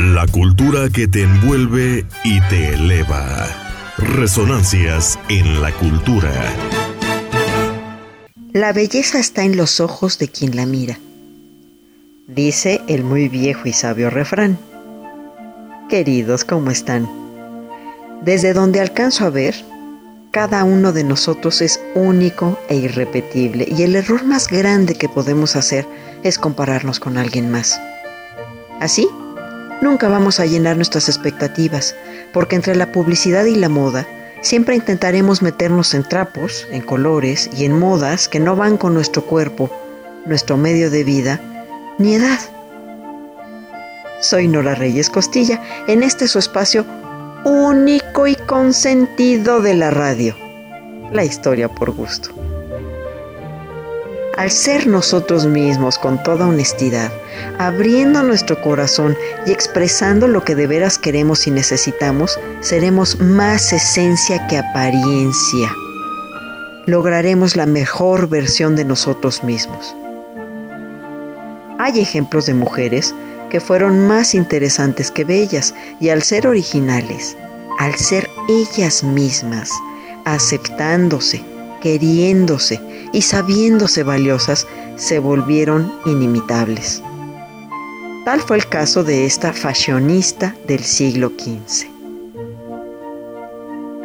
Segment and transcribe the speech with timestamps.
[0.00, 3.48] La cultura que te envuelve y te eleva.
[3.96, 6.30] Resonancias en la cultura.
[8.52, 11.00] La belleza está en los ojos de quien la mira,
[12.28, 14.56] dice el muy viejo y sabio refrán.
[15.88, 17.10] Queridos, ¿cómo están?
[18.22, 19.56] Desde donde alcanzo a ver,
[20.30, 25.56] cada uno de nosotros es único e irrepetible y el error más grande que podemos
[25.56, 25.88] hacer
[26.22, 27.80] es compararnos con alguien más.
[28.78, 29.08] Así,
[29.80, 31.94] nunca vamos a llenar nuestras expectativas,
[32.32, 34.06] porque entre la publicidad y la moda,
[34.40, 39.24] siempre intentaremos meternos en trapos, en colores y en modas que no van con nuestro
[39.24, 39.70] cuerpo,
[40.26, 41.40] nuestro medio de vida,
[41.98, 42.38] ni edad.
[44.20, 46.84] Soy Nora Reyes Costilla, en este su espacio
[47.44, 50.36] único y consentido de la radio,
[51.12, 52.47] la historia por gusto.
[54.38, 57.10] Al ser nosotros mismos con toda honestidad,
[57.58, 59.16] abriendo nuestro corazón
[59.46, 65.68] y expresando lo que de veras queremos y necesitamos, seremos más esencia que apariencia.
[66.86, 69.92] Lograremos la mejor versión de nosotros mismos.
[71.80, 73.12] Hay ejemplos de mujeres
[73.50, 77.36] que fueron más interesantes que bellas y al ser originales,
[77.80, 79.72] al ser ellas mismas,
[80.24, 81.42] aceptándose,
[81.80, 82.80] queriéndose
[83.12, 87.02] y sabiéndose valiosas, se volvieron inimitables.
[88.24, 91.86] Tal fue el caso de esta fashionista del siglo XV.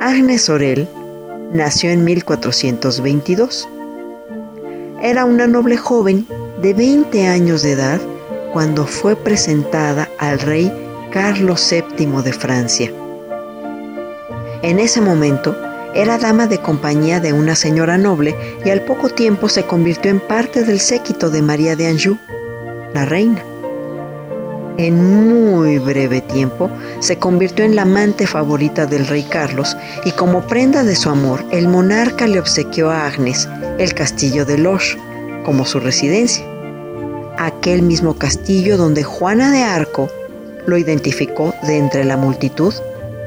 [0.00, 0.88] Agnes Sorel
[1.52, 3.68] nació en 1422.
[5.02, 6.26] Era una noble joven
[6.60, 8.00] de 20 años de edad
[8.52, 10.72] cuando fue presentada al rey
[11.10, 12.92] Carlos VII de Francia.
[14.62, 15.56] En ese momento
[15.94, 20.20] era dama de compañía de una señora noble y al poco tiempo se convirtió en
[20.20, 22.18] parte del séquito de María de Anjou,
[22.94, 23.42] la reina.
[24.78, 30.46] En muy breve tiempo se convirtió en la amante favorita del rey Carlos y como
[30.46, 34.98] prenda de su amor el monarca le obsequió a Agnes el castillo de Loche
[35.44, 36.46] como su residencia
[37.38, 40.08] aquel mismo castillo donde Juana de Arco
[40.66, 42.74] lo identificó de entre la multitud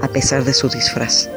[0.00, 1.28] a pesar de su disfraz.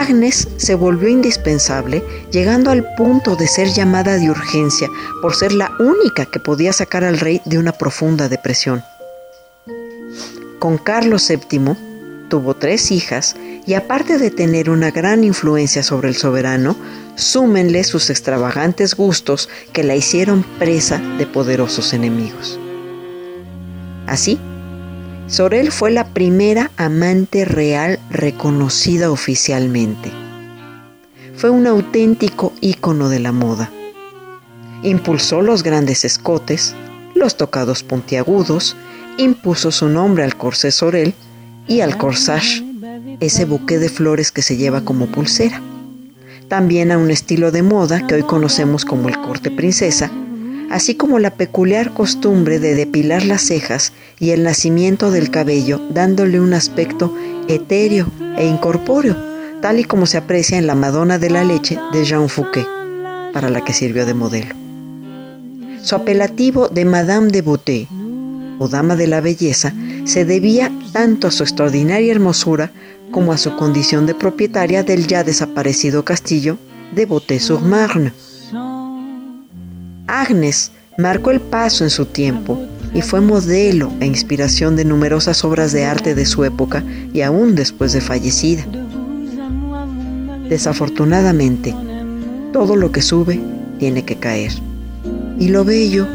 [0.00, 2.02] Agnes se volvió indispensable,
[2.32, 4.88] llegando al punto de ser llamada de urgencia
[5.20, 8.82] por ser la única que podía sacar al rey de una profunda depresión.
[10.58, 11.76] Con Carlos VII
[12.30, 16.76] tuvo tres hijas y aparte de tener una gran influencia sobre el soberano,
[17.16, 22.58] súmenle sus extravagantes gustos que la hicieron presa de poderosos enemigos.
[24.06, 24.40] Así,
[25.30, 30.10] Sorel fue la primera amante real reconocida oficialmente.
[31.36, 33.70] Fue un auténtico ícono de la moda.
[34.82, 36.74] Impulsó los grandes escotes,
[37.14, 38.74] los tocados puntiagudos,
[39.18, 41.14] impuso su nombre al corsé Sorel
[41.68, 42.64] y al corsage
[43.20, 45.62] ese buque de flores que se lleva como pulsera.
[46.48, 50.10] También a un estilo de moda que hoy conocemos como el corte princesa,
[50.70, 56.40] así como la peculiar costumbre de depilar las cejas y el nacimiento del cabello dándole
[56.40, 57.14] un aspecto
[57.48, 58.06] etéreo
[58.38, 59.16] e incorpóreo,
[59.60, 62.66] tal y como se aprecia en la Madonna de la Leche de Jean Fouquet,
[63.32, 64.54] para la que sirvió de modelo.
[65.82, 67.88] Su apelativo de Madame de Beauté,
[68.58, 72.70] o Dama de la Belleza, se debía tanto a su extraordinaria hermosura
[73.10, 76.58] como a su condición de propietaria del ya desaparecido castillo
[76.94, 78.12] de Beauté-sur-Marne.
[80.10, 82.60] Agnes marcó el paso en su tiempo
[82.92, 86.82] y fue modelo e inspiración de numerosas obras de arte de su época
[87.12, 88.66] y aún después de fallecida.
[90.48, 91.74] Desafortunadamente,
[92.52, 93.40] todo lo que sube
[93.78, 94.52] tiene que caer,
[95.38, 96.08] y lo bello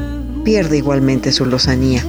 [0.43, 2.03] pierde igualmente su lozanía.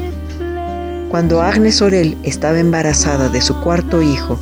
[1.09, 4.41] Cuando Agnes Orel estaba embarazada de su cuarto hijo,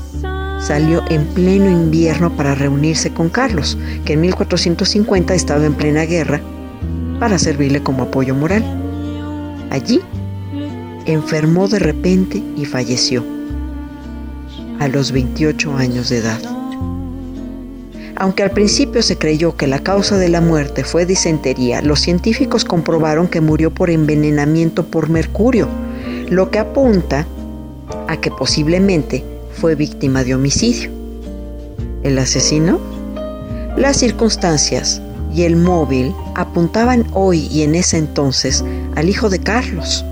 [0.61, 6.41] salió en pleno invierno para reunirse con Carlos, que en 1450 estaba en plena guerra,
[7.19, 8.65] para servirle como apoyo moral.
[9.71, 10.01] Allí,
[11.07, 13.25] enfermó de repente y falleció,
[14.79, 16.41] a los 28 años de edad.
[18.17, 22.65] Aunque al principio se creyó que la causa de la muerte fue disentería, los científicos
[22.65, 25.69] comprobaron que murió por envenenamiento por mercurio,
[26.29, 27.27] lo que apunta
[28.07, 30.91] a que posiblemente fue víctima de homicidio.
[32.05, 32.79] ¿El asesino?
[33.77, 35.03] Las circunstancias
[35.35, 38.65] y el móvil apuntaban hoy y en ese entonces
[38.95, 40.05] al hijo de Carlos,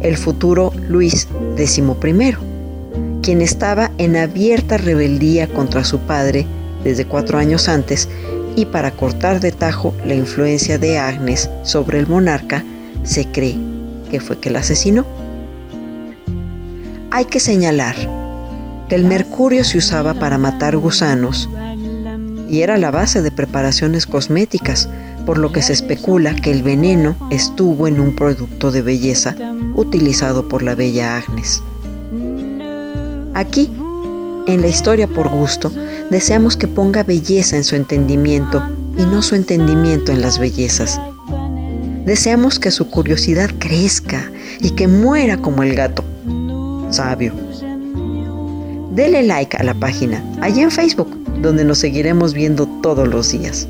[0.00, 1.82] el futuro Luis XI,
[3.22, 6.46] quien estaba en abierta rebeldía contra su padre
[6.82, 8.08] desde cuatro años antes
[8.56, 12.64] y para cortar de tajo la influencia de Agnes sobre el monarca,
[13.04, 13.58] se cree
[14.10, 15.04] que fue que la asesinó.
[17.10, 17.96] Hay que señalar
[18.88, 21.48] que el mercurio se usaba para matar gusanos
[22.50, 24.88] y era la base de preparaciones cosméticas,
[25.24, 29.36] por lo que se especula que el veneno estuvo en un producto de belleza
[29.76, 31.62] utilizado por la bella Agnes.
[33.34, 33.70] Aquí,
[34.48, 35.70] en la historia por gusto,
[36.10, 38.60] deseamos que ponga belleza en su entendimiento
[38.98, 41.00] y no su entendimiento en las bellezas.
[42.04, 46.02] Deseamos que su curiosidad crezca y que muera como el gato.
[46.90, 47.32] Sabio.
[48.92, 53.68] Dele like a la página, allí en Facebook, donde nos seguiremos viendo todos los días.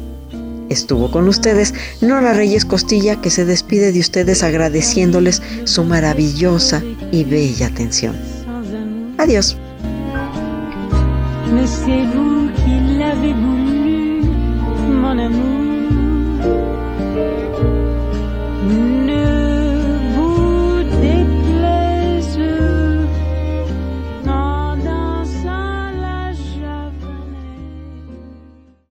[0.69, 7.25] Estuvo con ustedes Nora Reyes Costilla, que se despide de ustedes agradeciéndoles su maravillosa y
[7.25, 8.17] bella atención.
[9.19, 9.57] Adiós.